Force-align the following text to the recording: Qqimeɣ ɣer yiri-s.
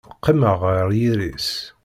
Qqimeɣ 0.17 0.57
ɣer 0.71 0.87
yiri-s. 0.99 1.49